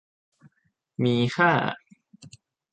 [1.03, 1.51] มีค่า